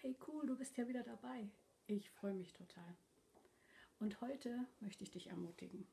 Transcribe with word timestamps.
Hey 0.00 0.16
cool, 0.28 0.46
du 0.46 0.56
bist 0.56 0.76
ja 0.76 0.86
wieder 0.86 1.02
dabei. 1.02 1.50
Ich 1.88 2.08
freue 2.12 2.32
mich 2.32 2.52
total. 2.52 2.96
Und 3.98 4.20
heute 4.20 4.64
möchte 4.78 5.02
ich 5.02 5.10
dich 5.10 5.26
ermutigen. 5.26 5.88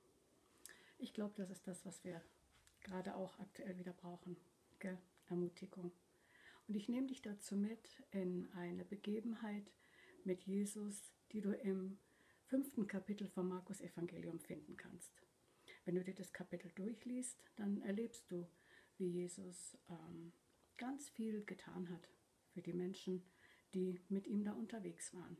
Ich 0.99 1.11
glaube, 1.11 1.33
das 1.35 1.49
ist 1.49 1.65
das, 1.65 1.87
was 1.87 2.03
wir 2.03 2.21
gerade 2.81 3.15
auch 3.15 3.39
aktuell 3.39 3.79
wieder 3.79 3.93
brauchen. 3.93 4.37
Gell? 4.77 4.99
Ermutigung. 5.25 5.91
Und 6.67 6.75
ich 6.75 6.87
nehme 6.87 7.07
dich 7.07 7.23
dazu 7.23 7.55
mit 7.55 8.03
in 8.11 8.47
eine 8.53 8.85
Begebenheit 8.85 9.71
mit 10.23 10.43
Jesus, 10.43 11.11
die 11.31 11.41
du 11.41 11.53
im 11.55 11.97
fünften 12.43 12.85
Kapitel 12.85 13.27
vom 13.27 13.47
Markus 13.47 13.81
Evangelium 13.81 14.39
finden 14.39 14.77
kannst. 14.77 15.19
Wenn 15.83 15.95
du 15.95 16.03
dir 16.03 16.13
das 16.13 16.31
Kapitel 16.31 16.71
durchliest, 16.75 17.39
dann 17.55 17.81
erlebst 17.81 18.29
du, 18.29 18.47
wie 18.99 19.07
Jesus 19.07 19.75
ähm, 19.89 20.31
ganz 20.77 21.09
viel 21.09 21.43
getan 21.43 21.89
hat 21.89 22.07
für 22.53 22.61
die 22.61 22.73
Menschen, 22.73 23.23
die 23.75 24.01
mit 24.07 24.25
ihm 24.25 24.43
da 24.43 24.53
unterwegs 24.53 25.13
waren. 25.13 25.37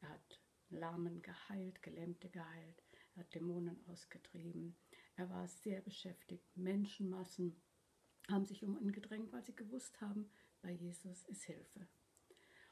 Er 0.00 0.10
hat 0.10 0.40
Lahmen 0.68 1.22
geheilt, 1.22 1.82
Gelähmte 1.82 2.28
geheilt, 2.28 2.82
er 3.14 3.20
hat 3.20 3.34
Dämonen 3.34 3.80
ausgetrieben. 3.86 4.76
Er 5.16 5.30
war 5.30 5.48
sehr 5.48 5.80
beschäftigt. 5.80 6.44
Menschenmassen 6.56 7.56
haben 8.28 8.44
sich 8.44 8.62
um 8.62 8.78
ihn 8.78 8.92
gedrängt, 8.92 9.32
weil 9.32 9.44
sie 9.44 9.56
gewusst 9.56 10.00
haben, 10.00 10.30
bei 10.60 10.70
Jesus 10.70 11.24
ist 11.24 11.44
Hilfe. 11.44 11.88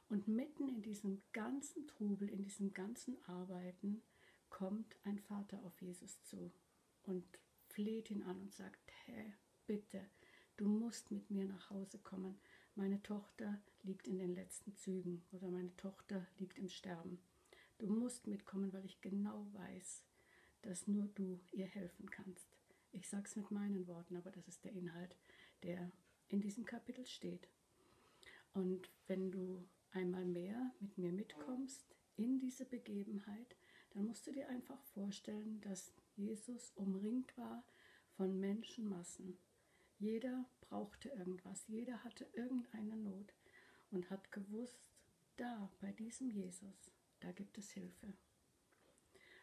Und 0.09 0.29
mitten 0.29 0.69
in 0.69 0.83
diesem 0.83 1.23
ganzen 1.33 1.87
Trubel, 1.87 2.29
in 2.29 2.43
diesem 2.43 2.73
ganzen 2.73 3.23
Arbeiten, 3.25 4.03
kommt 4.49 4.97
ein 5.05 5.19
Vater 5.19 5.63
auf 5.65 5.81
Jesus 5.81 6.23
zu 6.23 6.53
und 7.03 7.25
fleht 7.69 8.11
ihn 8.11 8.23
an 8.25 8.41
und 8.41 8.53
sagt, 8.53 8.93
Herr, 9.05 9.33
bitte, 9.67 10.11
du 10.57 10.69
musst 10.69 11.11
mit 11.11 11.31
mir 11.31 11.45
nach 11.45 11.71
Hause 11.71 11.99
kommen 11.99 12.41
meine 12.81 13.03
Tochter 13.03 13.61
liegt 13.83 14.09
in 14.09 14.19
den 14.19 14.35
letzten 14.35 14.75
Zügen 14.75 15.23
oder 15.33 15.51
meine 15.51 15.77
Tochter 15.77 16.27
liegt 16.39 16.59
im 16.59 16.71
Sterben. 16.71 17.19
Du 17.77 17.87
musst 17.87 18.27
mitkommen, 18.27 18.73
weil 18.73 18.87
ich 18.87 19.03
genau 19.03 19.47
weiß, 19.53 20.03
dass 20.63 20.87
nur 20.87 21.07
du 21.09 21.39
ihr 21.53 21.67
helfen 21.67 22.11
kannst. 22.11 22.47
Ich 22.93 23.07
sage 23.07 23.25
es 23.27 23.37
mit 23.37 23.51
meinen 23.51 23.87
Worten, 23.87 24.17
aber 24.17 24.31
das 24.31 24.49
ist 24.49 24.65
der 24.65 24.73
Inhalt, 24.73 25.15
der 25.63 25.93
in 26.29 26.41
diesem 26.41 26.65
Kapitel 26.65 27.07
steht. 27.07 27.49
Und 28.55 28.91
wenn 29.09 29.31
du 29.31 29.63
einmal 29.91 30.25
mehr 30.25 30.73
mit 30.81 30.97
mir 30.97 31.13
mitkommst 31.13 31.85
in 32.17 32.39
diese 32.39 32.65
Begebenheit, 32.65 33.57
dann 33.91 34.07
musst 34.07 34.27
du 34.27 34.33
dir 34.33 34.49
einfach 34.49 34.83
vorstellen, 34.95 35.61
dass 35.61 35.93
Jesus 36.17 36.73
umringt 36.77 37.37
war 37.37 37.63
von 38.17 38.41
Menschenmassen. 38.41 39.37
Jeder 40.01 40.47
brauchte 40.63 41.11
irgendwas, 41.11 41.69
jeder 41.69 42.03
hatte 42.05 42.27
irgendeine 42.33 42.97
Not 42.97 43.35
und 43.91 44.09
hat 44.09 44.33
gewusst, 44.33 44.81
da 45.37 45.71
bei 45.79 45.93
diesem 45.93 46.31
Jesus, 46.31 46.91
da 47.21 47.33
gibt 47.33 47.59
es 47.59 47.71
Hilfe. 47.73 48.15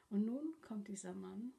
Und 0.09 0.25
nun 0.25 0.59
kommt 0.61 0.87
dieser 0.87 1.13
Mann 1.13 1.53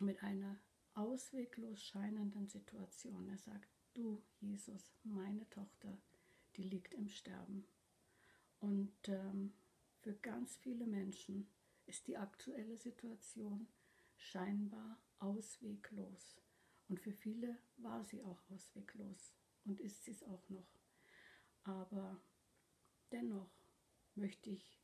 mit 0.00 0.20
einer 0.24 0.58
ausweglos 0.94 1.80
scheinenden 1.80 2.48
Situation. 2.48 3.28
Er 3.28 3.38
sagt, 3.38 3.68
du 3.94 4.20
Jesus, 4.40 4.90
meine 5.04 5.48
Tochter, 5.48 5.96
die 6.56 6.64
liegt 6.64 6.94
im 6.94 7.08
Sterben. 7.08 7.64
Und 8.58 8.92
ähm, 9.06 9.52
für 10.00 10.14
ganz 10.14 10.56
viele 10.56 10.88
Menschen 10.88 11.48
ist 11.86 12.08
die 12.08 12.16
aktuelle 12.16 12.76
Situation 12.76 13.68
scheinbar 14.16 14.98
ausweglos. 15.20 16.40
Und 16.88 17.00
für 17.00 17.12
viele 17.12 17.58
war 17.76 18.02
sie 18.04 18.22
auch 18.22 18.42
ausweglos 18.50 19.34
und 19.64 19.80
ist 19.80 20.04
sie 20.04 20.12
es 20.12 20.22
auch 20.22 20.48
noch. 20.48 20.66
Aber 21.64 22.20
dennoch 23.12 23.50
möchte 24.14 24.50
ich 24.50 24.80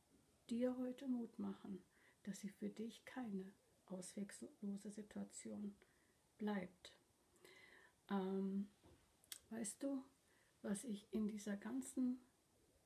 dir 0.49 0.77
heute 0.77 1.07
Mut 1.07 1.39
machen, 1.39 1.83
dass 2.23 2.41
sie 2.41 2.49
für 2.49 2.69
dich 2.69 3.03
keine 3.05 3.51
ausweglose 3.87 4.91
Situation 4.91 5.75
bleibt. 6.37 6.93
Ähm, 8.09 8.67
weißt 9.49 9.81
du, 9.81 10.03
was 10.61 10.83
ich 10.83 11.11
in 11.11 11.27
dieser 11.27 11.57
ganzen 11.57 12.19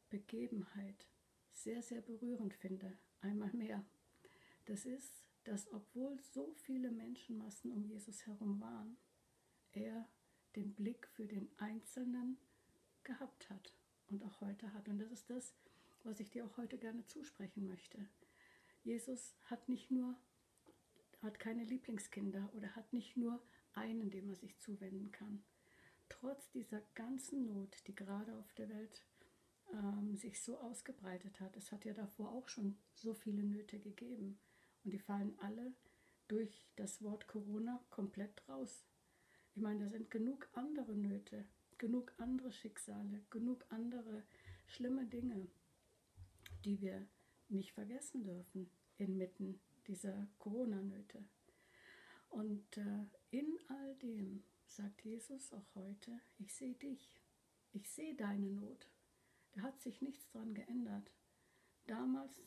Begebenheit 0.09 1.07
sehr, 1.51 1.81
sehr 1.81 2.01
berührend 2.01 2.53
finde, 2.53 2.97
einmal 3.21 3.51
mehr, 3.53 3.85
das 4.65 4.85
ist, 4.85 5.23
dass 5.43 5.71
obwohl 5.73 6.19
so 6.19 6.53
viele 6.53 6.91
Menschenmassen 6.91 7.71
um 7.71 7.83
Jesus 7.83 8.25
herum 8.25 8.59
waren, 8.59 8.97
er 9.73 10.07
den 10.55 10.73
Blick 10.73 11.07
für 11.07 11.25
den 11.25 11.49
Einzelnen 11.57 12.37
gehabt 13.03 13.49
hat 13.49 13.73
und 14.07 14.23
auch 14.23 14.41
heute 14.41 14.73
hat. 14.73 14.87
Und 14.87 14.99
das 14.99 15.11
ist 15.11 15.29
das, 15.29 15.53
was 16.03 16.19
ich 16.19 16.29
dir 16.29 16.45
auch 16.45 16.57
heute 16.57 16.77
gerne 16.77 17.05
zusprechen 17.05 17.67
möchte. 17.67 18.07
Jesus 18.83 19.35
hat 19.43 19.69
nicht 19.69 19.91
nur, 19.91 20.15
hat 21.21 21.39
keine 21.39 21.63
Lieblingskinder 21.63 22.49
oder 22.53 22.75
hat 22.75 22.93
nicht 22.93 23.17
nur 23.17 23.41
einen, 23.73 24.09
dem 24.09 24.29
er 24.29 24.35
sich 24.35 24.57
zuwenden 24.59 25.11
kann. 25.11 25.43
Trotz 26.07 26.49
dieser 26.51 26.81
ganzen 26.95 27.45
Not, 27.45 27.83
die 27.87 27.95
gerade 27.95 28.35
auf 28.37 28.51
der 28.53 28.69
Welt 28.69 29.03
ähm, 29.71 30.15
sich 30.15 30.41
so 30.41 30.57
ausgebreitet 30.57 31.39
hat, 31.39 31.55
es 31.55 31.71
hat 31.71 31.85
ja 31.85 31.93
davor 31.93 32.31
auch 32.31 32.49
schon 32.49 32.77
so 32.93 33.13
viele 33.13 33.43
Nöte 33.43 33.79
gegeben 33.79 34.39
und 34.83 34.91
die 34.91 34.99
fallen 34.99 35.37
alle 35.39 35.73
durch 36.27 36.67
das 36.75 37.01
Wort 37.03 37.27
Corona 37.27 37.83
komplett 37.89 38.47
raus. 38.47 38.85
Ich 39.59 39.63
meine, 39.63 39.83
da 39.83 39.89
sind 39.89 40.09
genug 40.09 40.47
andere 40.53 40.95
Nöte, 40.95 41.45
genug 41.77 42.13
andere 42.17 42.49
Schicksale, 42.53 43.25
genug 43.29 43.65
andere 43.67 44.23
schlimme 44.67 45.05
Dinge, 45.05 45.49
die 46.63 46.79
wir 46.79 47.05
nicht 47.49 47.73
vergessen 47.73 48.23
dürfen 48.23 48.71
inmitten 48.95 49.59
dieser 49.85 50.29
Corona-Nöte. 50.37 51.25
Und 52.29 52.77
äh, 52.77 53.05
in 53.31 53.59
all 53.67 53.95
dem 53.95 54.45
sagt 54.65 55.03
Jesus 55.03 55.51
auch 55.51 55.75
heute, 55.75 56.21
ich 56.37 56.55
sehe 56.55 56.75
dich, 56.75 57.19
ich 57.73 57.91
sehe 57.91 58.15
deine 58.15 58.49
Not. 58.49 58.87
Da 59.51 59.63
hat 59.63 59.81
sich 59.81 60.01
nichts 60.01 60.25
dran 60.29 60.53
geändert. 60.53 61.11
Damals 61.85 62.41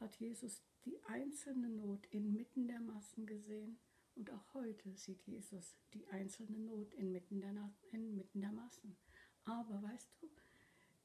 hat 0.00 0.16
Jesus 0.16 0.60
die 0.84 1.02
einzelne 1.04 1.70
Not 1.70 2.04
inmitten 2.10 2.68
der 2.68 2.80
Massen 2.80 3.24
gesehen 3.24 3.78
und 4.18 4.32
auch 4.32 4.54
heute 4.54 4.92
sieht 4.96 5.22
Jesus 5.26 5.76
die 5.94 6.06
einzelne 6.08 6.58
Not 6.58 6.92
inmitten 6.94 7.40
der, 7.40 7.54
inmitten 7.92 8.40
der 8.40 8.50
Massen. 8.50 8.96
Aber 9.44 9.80
weißt 9.80 10.10
du, 10.20 10.28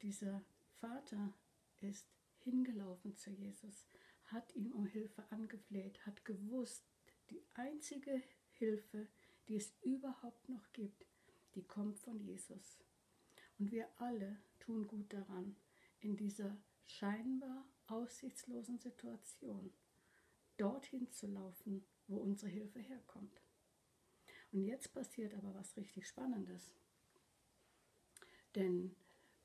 dieser 0.02 0.44
Vater 0.80 1.32
ist 1.80 2.08
hingelaufen 2.40 3.16
zu 3.16 3.30
Jesus, 3.30 3.86
hat 4.26 4.56
ihn 4.56 4.74
um 4.74 4.88
Hilfe 4.88 5.24
angefleht, 5.32 6.04
hat 6.08 6.26
gewusst, 6.26 6.84
die 7.30 7.44
einzige 7.54 8.22
Hilfe, 8.54 9.08
die 9.48 9.58
es 9.58 9.72
überhaupt 9.84 10.50
noch 10.50 10.72
gibt, 10.74 11.06
die 11.54 11.64
kommt 11.64 12.00
von 12.00 12.20
Jesus. 12.20 12.80
Und 13.60 13.72
wir 13.72 13.88
alle 14.02 14.42
tun 14.60 14.88
gut 14.88 15.14
daran, 15.14 15.56
in 16.00 16.18
dieser 16.18 16.58
scheinbar 16.88 17.68
aussichtslosen 17.86 18.80
Situation 18.80 19.72
dorthin 20.58 21.12
zu 21.12 21.28
laufen, 21.28 21.86
wo 22.08 22.18
unsere 22.18 22.52
Hilfe 22.52 22.80
herkommt. 22.80 23.42
Und 24.52 24.64
jetzt 24.64 24.94
passiert 24.94 25.34
aber 25.34 25.54
was 25.56 25.76
richtig 25.78 26.08
Spannendes. 26.08 26.76
Denn 28.56 28.96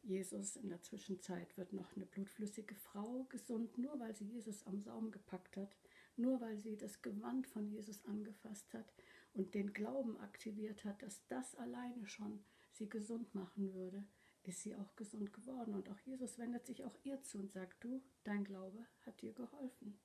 Jesus 0.03 0.57
in 0.57 0.69
der 0.69 0.83
Zwischenzeit 0.83 1.57
wird 1.57 1.73
noch 1.73 1.95
eine 1.97 2.07
blutflüssige 2.07 2.75
Frau 2.75 3.25
gesund, 3.25 3.79
nur 3.79 3.99
weil 3.99 4.15
sie 4.15 4.27
Jesus 4.27 4.67
am 4.67 4.81
Saum 4.81 5.11
gepackt 5.11 5.57
hat, 5.57 5.77
nur 6.17 6.41
weil 6.41 6.59
sie 6.59 6.77
das 6.77 7.03
Gewand 7.03 7.47
von 7.47 7.69
Jesus 7.69 8.05
angefasst 8.05 8.73
hat 8.75 8.93
und 9.35 9.55
den 9.55 9.73
Glauben 9.73 10.19
aktiviert 10.19 10.85
hat, 10.85 11.03
dass 11.03 11.27
das 11.27 11.55
alleine 11.57 12.07
schon 12.07 12.45
sie 12.73 12.89
gesund 12.89 13.35
machen 13.35 13.75
würde, 13.75 14.05
ist 14.45 14.63
sie 14.63 14.77
auch 14.77 14.97
gesund 14.97 15.33
geworden. 15.33 15.75
Und 15.75 15.89
auch 15.91 15.99
Jesus 16.01 16.39
wendet 16.39 16.67
sich 16.67 16.85
auch 16.85 16.97
ihr 17.05 17.23
zu 17.23 17.39
und 17.39 17.53
sagt, 17.53 17.83
du, 17.85 18.03
dein 18.25 18.45
Glaube 18.45 18.87
hat 19.05 19.21
dir 19.21 19.33
geholfen. 19.33 19.99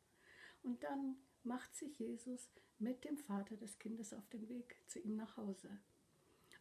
Und 0.63 0.83
dann 0.83 1.17
macht 1.45 1.75
sich 1.75 1.99
Jesus 1.99 2.49
mit 2.79 3.03
dem 3.03 3.17
Vater 3.17 3.55
des 3.57 3.79
Kindes 3.79 4.13
auf 4.13 4.27
den 4.29 4.47
Weg 4.49 4.77
zu 4.87 4.99
ihm 4.99 5.15
nach 5.15 5.37
Hause. 5.37 5.69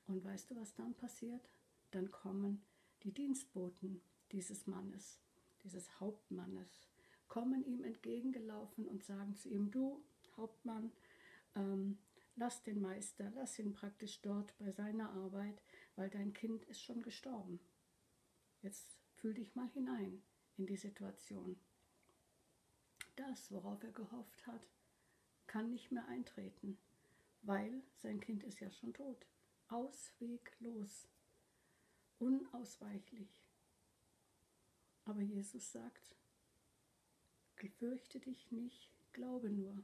Und 0.07 0.25
weißt 0.25 0.51
du, 0.51 0.57
was 0.57 0.75
dann 0.75 0.95
passiert? 0.95 1.51
Dann 1.91 2.11
kommen 2.11 2.63
die 3.03 3.13
Dienstboten 3.13 4.03
dieses 4.31 4.67
Mannes, 4.67 5.19
dieses 5.65 6.01
Hauptmannes, 6.01 6.89
kommen 7.29 7.65
ihm 7.65 7.83
entgegengelaufen 7.85 8.87
und 8.87 9.05
sagen 9.05 9.37
zu 9.37 9.49
ihm, 9.49 9.71
du 9.71 10.05
Hauptmann, 10.37 10.93
ähm, 11.55 11.99
lass 12.37 12.63
den 12.63 12.81
Meister, 12.81 13.31
lass 13.35 13.59
ihn 13.59 13.73
praktisch 13.73 14.21
dort 14.23 14.57
bei 14.59 14.71
seiner 14.71 15.11
Arbeit, 15.11 15.63
weil 15.97 16.11
dein 16.11 16.33
Kind 16.33 16.65
ist 16.65 16.83
schon 16.83 17.03
gestorben. 17.03 17.61
Jetzt 18.63 18.97
fühl 19.15 19.35
dich 19.35 19.55
mal 19.55 19.69
hinein 19.69 20.23
in 20.57 20.67
die 20.67 20.77
Situation. 20.77 21.57
Das, 23.17 23.51
worauf 23.51 23.83
er 23.83 23.93
gehofft 23.93 24.47
hat, 24.47 24.67
kann 25.47 25.71
nicht 25.71 25.93
mehr 25.93 26.07
eintreten, 26.09 26.79
weil 27.43 27.83
sein 28.03 28.21
Kind 28.21 28.43
ist 28.45 28.61
ja 28.61 28.71
schon 28.71 28.95
tot. 28.95 29.27
Ausweglos, 29.69 31.09
unausweichlich. 32.19 33.49
Aber 35.05 35.21
Jesus 35.21 35.73
sagt, 35.73 36.17
fürchte 37.79 38.21
dich 38.21 38.51
nicht, 38.51 38.91
glaube 39.13 39.51
nur. 39.51 39.83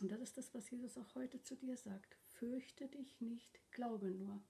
Und 0.00 0.10
das 0.10 0.20
ist 0.20 0.36
das, 0.36 0.54
was 0.54 0.70
Jesus 0.70 0.98
auch 0.98 1.14
heute 1.14 1.42
zu 1.42 1.56
dir 1.56 1.76
sagt. 1.76 2.16
Fürchte 2.38 2.88
dich 2.88 3.20
nicht, 3.20 3.60
glaube 3.70 4.10
nur. 4.10 4.42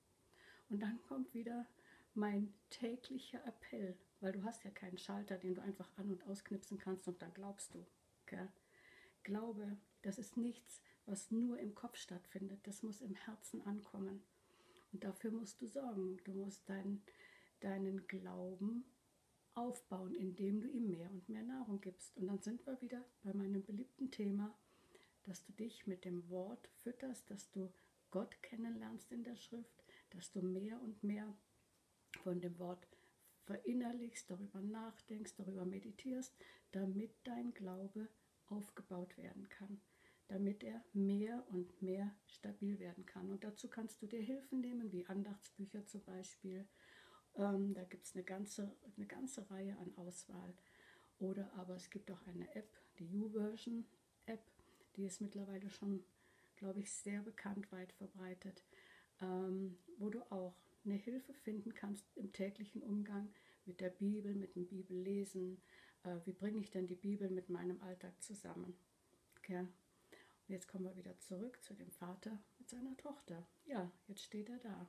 Und 0.68 0.80
dann 0.80 1.00
kommt 1.02 1.34
wieder 1.34 1.66
mein 2.14 2.52
täglicher 2.70 3.44
Appell, 3.46 3.96
weil 4.22 4.32
du 4.32 4.44
hast 4.44 4.64
ja 4.64 4.70
keinen 4.70 4.98
Schalter, 4.98 5.36
den 5.36 5.54
du 5.54 5.62
einfach 5.62 5.90
an- 5.98 6.10
und 6.10 6.26
ausknipsen 6.26 6.78
kannst 6.78 7.08
und 7.08 7.20
dann 7.20 7.34
glaubst 7.34 7.74
du. 7.74 7.84
Gell? 8.26 8.48
Glaube, 9.24 9.76
das 10.02 10.18
ist 10.18 10.36
nichts, 10.36 10.80
was 11.06 11.30
nur 11.30 11.58
im 11.58 11.74
Kopf 11.74 11.96
stattfindet. 11.96 12.60
Das 12.64 12.82
muss 12.82 13.00
im 13.00 13.14
Herzen 13.14 13.60
ankommen. 13.62 14.22
Und 14.92 15.04
dafür 15.04 15.30
musst 15.30 15.60
du 15.60 15.66
sorgen. 15.66 16.18
Du 16.24 16.32
musst 16.32 16.68
dein, 16.68 17.02
deinen 17.60 18.06
Glauben 18.06 18.84
aufbauen, 19.54 20.14
indem 20.14 20.60
du 20.60 20.68
ihm 20.68 20.88
mehr 20.88 21.10
und 21.10 21.28
mehr 21.28 21.42
Nahrung 21.42 21.80
gibst. 21.80 22.16
Und 22.16 22.28
dann 22.28 22.38
sind 22.38 22.64
wir 22.66 22.80
wieder 22.80 23.04
bei 23.22 23.34
meinem 23.34 23.62
beliebten 23.62 24.10
Thema, 24.10 24.54
dass 25.24 25.44
du 25.44 25.52
dich 25.52 25.86
mit 25.86 26.04
dem 26.04 26.28
Wort 26.30 26.68
fütterst, 26.82 27.30
dass 27.30 27.50
du 27.50 27.72
Gott 28.10 28.40
kennenlernst 28.42 29.10
in 29.12 29.24
der 29.24 29.36
Schrift, 29.36 29.84
dass 30.10 30.30
du 30.32 30.42
mehr 30.42 30.80
und 30.80 31.02
mehr 31.02 31.34
von 32.22 32.40
dem 32.40 32.58
Wort 32.58 32.86
verinnerlichst, 33.44 34.30
darüber 34.30 34.60
nachdenkst, 34.60 35.34
darüber 35.36 35.64
meditierst, 35.64 36.34
damit 36.70 37.14
dein 37.24 37.52
Glaube 37.54 38.08
aufgebaut 38.46 39.16
werden 39.16 39.48
kann, 39.48 39.80
damit 40.28 40.62
er 40.62 40.84
mehr 40.92 41.44
und 41.50 41.82
mehr 41.82 42.14
stabil 42.26 42.78
werden 42.78 43.06
kann. 43.06 43.30
Und 43.30 43.44
dazu 43.44 43.68
kannst 43.68 44.02
du 44.02 44.06
dir 44.06 44.20
Hilfen 44.20 44.60
nehmen, 44.60 44.92
wie 44.92 45.06
Andachtsbücher 45.06 45.84
zum 45.86 46.02
Beispiel. 46.04 46.66
Ähm, 47.34 47.74
da 47.74 47.84
gibt 47.84 48.06
es 48.06 48.14
eine 48.14 48.24
ganze, 48.24 48.76
eine 48.96 49.06
ganze 49.06 49.50
Reihe 49.50 49.76
an 49.78 49.96
Auswahl. 49.96 50.54
Oder 51.18 51.52
aber 51.54 51.76
es 51.76 51.88
gibt 51.90 52.10
auch 52.10 52.26
eine 52.26 52.54
App, 52.54 52.68
die 52.98 53.08
U-Version 53.08 53.86
App, 54.26 54.42
die 54.96 55.04
ist 55.04 55.20
mittlerweile 55.20 55.68
schon, 55.70 56.04
glaube 56.56 56.80
ich, 56.80 56.92
sehr 56.92 57.22
bekannt, 57.22 57.70
weit 57.72 57.92
verbreitet, 57.92 58.62
ähm, 59.20 59.78
wo 59.98 60.10
du 60.10 60.20
auch 60.30 60.54
eine 60.84 60.94
Hilfe 60.94 61.32
finden 61.32 61.74
kannst 61.74 62.04
im 62.16 62.32
täglichen 62.32 62.82
Umgang 62.82 63.32
mit 63.64 63.80
der 63.80 63.90
Bibel, 63.90 64.34
mit 64.34 64.56
dem 64.56 64.66
Bibellesen. 64.66 65.60
Äh, 66.04 66.16
wie 66.24 66.32
bringe 66.32 66.60
ich 66.60 66.70
denn 66.70 66.86
die 66.86 66.96
Bibel 66.96 67.30
mit 67.30 67.48
meinem 67.48 67.80
Alltag 67.82 68.20
zusammen? 68.22 68.76
Okay. 69.38 69.58
Und 69.58 69.68
jetzt 70.48 70.68
kommen 70.68 70.84
wir 70.84 70.96
wieder 70.96 71.18
zurück 71.18 71.62
zu 71.62 71.74
dem 71.74 71.90
Vater 71.90 72.42
mit 72.58 72.68
seiner 72.68 72.96
Tochter. 72.96 73.46
Ja, 73.64 73.90
jetzt 74.08 74.22
steht 74.22 74.48
er 74.48 74.58
da. 74.58 74.88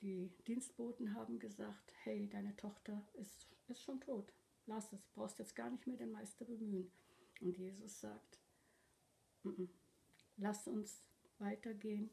Die 0.00 0.30
Dienstboten 0.46 1.14
haben 1.14 1.40
gesagt, 1.40 1.92
hey, 2.04 2.28
deine 2.28 2.54
Tochter 2.56 3.04
ist, 3.14 3.48
ist 3.66 3.82
schon 3.82 4.00
tot. 4.00 4.32
Lass 4.66 4.92
es, 4.92 5.04
brauchst 5.14 5.40
jetzt 5.40 5.56
gar 5.56 5.70
nicht 5.70 5.86
mehr 5.86 5.96
den 5.96 6.12
Meister 6.12 6.44
bemühen. 6.44 6.92
Und 7.40 7.56
Jesus 7.56 8.00
sagt, 8.00 8.38
N 9.44 9.56
-n. 9.56 9.68
lass 10.36 10.68
uns 10.68 11.04
weitergehen, 11.38 12.10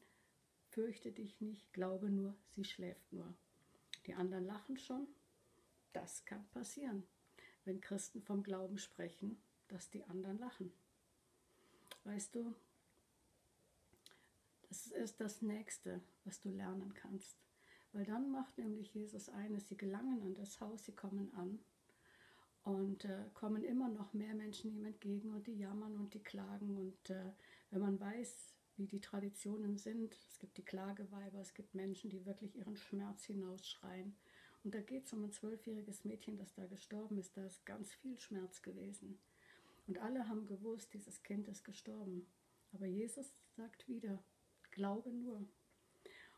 fürchte 0.75 1.13
dich 1.13 1.39
nicht, 1.39 1.71
glaube 1.71 2.09
nur, 2.09 2.35
sie 2.49 2.65
schläft 2.65 3.13
nur. 3.13 3.33
Die 4.07 4.13
anderen 4.13 4.45
lachen 4.45 4.77
schon, 4.77 5.07
das 5.93 6.25
kann 6.25 6.45
passieren, 6.49 7.07
wenn 7.63 7.79
Christen 7.79 8.21
vom 8.21 8.43
Glauben 8.43 8.77
sprechen, 8.77 9.37
dass 9.69 9.89
die 9.89 10.03
anderen 10.03 10.37
lachen. 10.37 10.73
Weißt 12.03 12.35
du, 12.35 12.53
das 14.67 14.87
ist 14.87 15.21
das 15.21 15.41
Nächste, 15.41 16.01
was 16.25 16.41
du 16.41 16.49
lernen 16.49 16.93
kannst. 16.93 17.37
Weil 17.93 18.03
dann 18.03 18.29
macht 18.29 18.57
nämlich 18.57 18.93
Jesus 18.93 19.29
eines, 19.29 19.69
sie 19.69 19.77
gelangen 19.77 20.21
an 20.23 20.35
das 20.35 20.59
Haus, 20.59 20.83
sie 20.83 20.91
kommen 20.91 21.33
an 21.35 21.57
und 22.63 23.05
äh, 23.05 23.29
kommen 23.33 23.63
immer 23.63 23.87
noch 23.87 24.13
mehr 24.13 24.35
Menschen 24.35 24.71
ihm 24.71 24.83
entgegen 24.83 25.33
und 25.33 25.47
die 25.47 25.57
jammern 25.57 25.95
und 25.95 26.13
die 26.13 26.21
klagen. 26.21 26.75
Und 26.75 27.09
äh, 27.09 27.31
wenn 27.71 27.79
man 27.79 27.97
weiß, 27.97 28.54
wie 28.77 28.87
die 28.87 29.01
Traditionen 29.01 29.77
sind, 29.77 30.15
es 30.29 30.39
gibt 30.39 30.57
die 30.57 30.65
Klageweiber, 30.65 31.39
es 31.39 31.53
gibt 31.53 31.75
Menschen, 31.75 32.09
die 32.09 32.25
wirklich 32.25 32.55
ihren 32.55 32.75
Schmerz 32.75 33.25
hinausschreien. 33.25 34.15
Und 34.63 34.73
da 34.73 34.81
geht 34.81 35.05
es 35.05 35.13
um 35.13 35.23
ein 35.23 35.31
zwölfjähriges 35.31 36.05
Mädchen, 36.05 36.37
das 36.37 36.53
da 36.53 36.65
gestorben 36.65 37.17
ist. 37.17 37.37
Da 37.37 37.45
ist 37.45 37.65
ganz 37.65 37.93
viel 37.93 38.17
Schmerz 38.17 38.61
gewesen. 38.61 39.19
Und 39.87 39.99
alle 39.99 40.27
haben 40.27 40.47
gewusst, 40.47 40.93
dieses 40.93 41.21
Kind 41.21 41.47
ist 41.47 41.63
gestorben. 41.63 42.25
Aber 42.73 42.87
Jesus 42.87 43.31
sagt 43.55 43.87
wieder, 43.87 44.23
glaube 44.71 45.11
nur. 45.13 45.47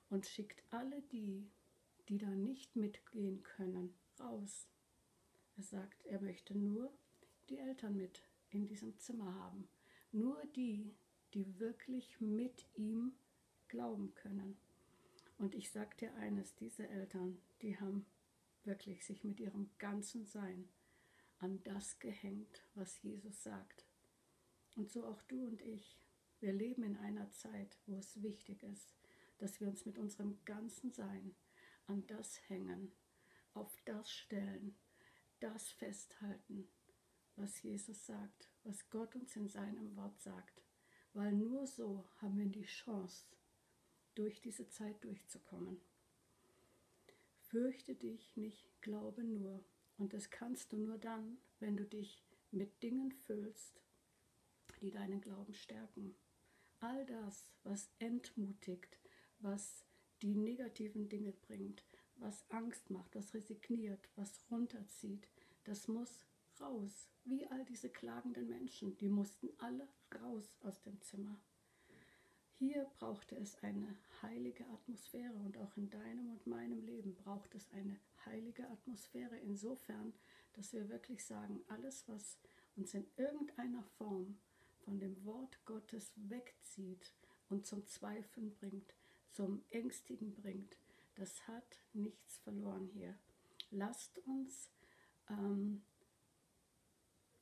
Und 0.09 0.25
schickt 0.25 0.63
alle 0.71 1.01
die, 1.03 1.49
die 2.09 2.17
da 2.17 2.29
nicht 2.29 2.75
mitgehen 2.75 3.43
können, 3.43 3.93
raus. 4.19 4.67
Er 5.55 5.63
sagt, 5.63 6.05
er 6.05 6.21
möchte 6.21 6.57
nur 6.57 6.91
die 7.49 7.57
Eltern 7.57 7.95
mit 7.95 8.23
in 8.49 8.65
diesem 8.65 8.97
Zimmer 8.99 9.33
haben. 9.35 9.67
Nur 10.11 10.41
die, 10.55 10.93
die 11.33 11.59
wirklich 11.59 12.19
mit 12.19 12.65
ihm 12.75 13.13
glauben 13.67 14.13
können. 14.15 14.57
Und 15.37 15.53
ich 15.53 15.69
sage 15.71 15.95
dir 15.97 16.13
eines, 16.15 16.55
diese 16.55 16.87
Eltern, 16.87 17.39
die 17.61 17.79
haben 17.79 18.05
wirklich 18.63 19.05
sich 19.05 19.23
mit 19.23 19.39
ihrem 19.39 19.69
ganzen 19.77 20.25
Sein 20.25 20.67
an 21.39 21.61
das 21.63 21.99
gehängt, 21.99 22.63
was 22.75 23.01
Jesus 23.01 23.43
sagt. 23.43 23.85
Und 24.75 24.91
so 24.91 25.05
auch 25.05 25.21
du 25.23 25.45
und 25.45 25.61
ich. 25.61 25.97
Wir 26.39 26.53
leben 26.53 26.83
in 26.83 26.97
einer 26.97 27.31
Zeit, 27.31 27.77
wo 27.87 27.97
es 27.97 28.21
wichtig 28.21 28.63
ist, 28.63 28.95
dass 29.39 29.59
wir 29.59 29.67
uns 29.67 29.85
mit 29.85 29.97
unserem 29.97 30.37
ganzen 30.45 30.91
Sein 30.91 31.35
an 31.87 32.05
das 32.07 32.39
hängen, 32.49 32.91
auf 33.53 33.75
das 33.85 34.11
stellen, 34.11 34.75
das 35.39 35.69
festhalten, 35.71 36.67
was 37.35 37.61
Jesus 37.61 38.05
sagt, 38.05 38.49
was 38.63 38.89
Gott 38.89 39.15
uns 39.15 39.35
in 39.35 39.49
seinem 39.49 39.95
Wort 39.95 40.19
sagt, 40.19 40.61
weil 41.17 41.31
nur 41.31 41.65
so 41.65 42.05
haben 42.17 42.37
wir 42.37 42.45
die 42.45 42.67
Chance, 42.67 43.25
durch 44.13 44.39
diese 44.39 44.69
Zeit 44.69 45.03
durchzukommen. 45.03 45.81
Fürchte 47.39 47.95
dich 47.95 48.37
nicht, 48.37 48.69
glaube 48.81 49.23
nur. 49.23 49.65
Und 49.97 50.13
das 50.13 50.29
kannst 50.29 50.71
du 50.71 50.77
nur 50.77 50.99
dann, 50.99 51.39
wenn 51.59 51.75
du 51.75 51.85
dich 51.85 52.23
mit 52.51 52.83
Dingen 52.83 53.11
füllst, 53.11 53.81
die 54.81 54.91
deinen 54.91 55.19
Glauben 55.19 55.55
stärken. 55.55 56.15
All 56.81 57.03
das, 57.07 57.49
was 57.63 57.89
entmutigt, 57.97 58.99
was 59.39 59.85
die 60.21 60.35
negativen 60.35 61.09
Dinge 61.09 61.31
bringt, 61.31 61.83
was 62.17 62.47
Angst 62.51 62.91
macht, 62.91 63.15
was 63.15 63.33
resigniert, 63.33 64.07
was 64.15 64.39
runterzieht, 64.51 65.27
das 65.63 65.87
muss 65.87 66.27
raus. 66.61 67.09
Wie 67.23 67.47
all 67.47 67.65
diese 67.65 67.89
klagenden 67.89 68.47
Menschen, 68.47 68.97
die 68.97 69.09
mussten 69.09 69.49
alle 69.59 69.87
raus 70.21 70.55
aus 70.61 70.81
dem 70.81 71.01
Zimmer. 71.01 71.37
Hier 72.59 72.85
brauchte 72.97 73.35
es 73.35 73.61
eine 73.61 73.95
heilige 74.21 74.65
Atmosphäre 74.67 75.35
und 75.45 75.57
auch 75.57 75.77
in 75.77 75.89
deinem 75.89 76.31
und 76.31 76.47
meinem 76.47 76.81
Leben 76.81 77.13
braucht 77.13 77.53
es 77.53 77.69
eine 77.71 77.99
heilige 78.25 78.67
Atmosphäre 78.69 79.37
insofern, 79.37 80.13
dass 80.53 80.73
wir 80.73 80.89
wirklich 80.89 81.23
sagen, 81.23 81.61
alles, 81.67 82.07
was 82.07 82.39
uns 82.75 82.93
in 82.95 83.05
irgendeiner 83.15 83.83
Form 83.83 84.39
von 84.79 84.99
dem 84.99 85.23
Wort 85.23 85.63
Gottes 85.65 86.13
wegzieht 86.15 87.13
und 87.49 87.67
zum 87.67 87.85
Zweifeln 87.85 88.55
bringt, 88.55 88.95
zum 89.31 89.63
Ängstigen 89.69 90.33
bringt, 90.33 90.77
das 91.13 91.47
hat 91.47 91.79
nichts 91.93 92.37
verloren 92.39 92.87
hier. 92.87 93.17
Lasst 93.69 94.17
uns 94.25 94.71
ähm, 95.29 95.83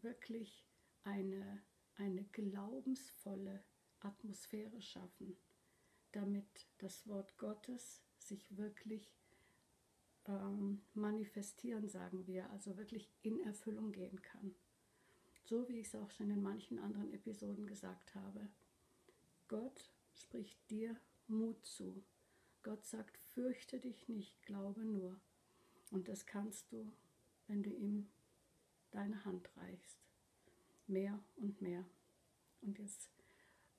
wirklich 0.05 0.65
eine, 1.03 1.61
eine 1.95 2.23
glaubensvolle 2.25 3.61
Atmosphäre 3.99 4.81
schaffen, 4.81 5.35
damit 6.13 6.67
das 6.77 7.05
Wort 7.07 7.37
Gottes 7.37 8.01
sich 8.17 8.55
wirklich 8.55 9.11
ähm, 10.27 10.81
manifestieren, 10.93 11.89
sagen 11.89 12.25
wir, 12.27 12.49
also 12.51 12.77
wirklich 12.77 13.11
in 13.23 13.39
Erfüllung 13.41 13.91
gehen 13.91 14.21
kann. 14.21 14.55
So 15.43 15.67
wie 15.67 15.79
ich 15.79 15.87
es 15.87 15.95
auch 15.95 16.09
schon 16.11 16.31
in 16.31 16.41
manchen 16.41 16.79
anderen 16.79 17.11
Episoden 17.13 17.67
gesagt 17.67 18.15
habe. 18.15 18.47
Gott 19.47 19.91
spricht 20.13 20.57
dir 20.71 20.99
Mut 21.27 21.65
zu. 21.65 22.03
Gott 22.63 22.85
sagt, 22.85 23.17
fürchte 23.17 23.79
dich 23.79 24.07
nicht, 24.07 24.41
glaube 24.43 24.85
nur. 24.85 25.19
Und 25.91 26.07
das 26.07 26.25
kannst 26.25 26.71
du, 26.71 26.91
wenn 27.47 27.61
du 27.61 27.71
ihm 27.71 28.09
deine 28.95 29.23
Hand 29.25 29.49
reichst. 29.57 29.99
Mehr 30.87 31.19
und 31.35 31.61
mehr. 31.61 31.85
Und 32.61 32.79
jetzt 32.79 33.09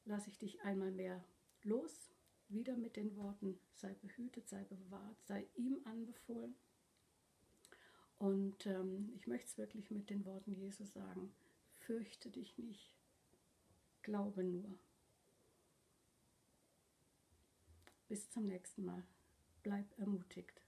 lasse 0.05 0.31
ich 0.31 0.39
dich 0.39 0.61
einmal 0.63 0.93
mehr 0.93 1.25
los, 1.63 2.13
wieder 2.49 2.77
mit 2.77 2.97
den 2.97 3.17
Worten, 3.17 3.59
sei 3.75 3.95
behütet, 3.95 4.49
sei 4.49 4.63
bewahrt, 4.65 5.25
sei 5.25 5.49
ihm 5.57 5.81
anbefohlen. 5.85 6.55
Und 8.19 8.67
ähm, 8.67 9.11
ich 9.15 9.27
möchte 9.27 9.47
es 9.47 9.59
wirklich 9.59 9.91
mit 9.91 10.11
den 10.11 10.25
Worten 10.25 10.53
Jesus 10.53 10.93
sagen, 10.93 11.35
fürchte 11.75 12.31
dich 12.31 12.57
nicht, 12.59 12.95
glaube 14.03 14.45
nur. 14.45 14.79
Bis 18.09 18.31
zum 18.31 18.47
nächsten 18.47 18.85
Mal. 18.85 19.03
Bleib 19.63 19.99
ermutigt. 19.99 20.66